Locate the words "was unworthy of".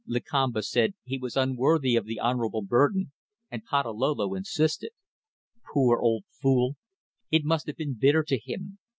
1.19-2.05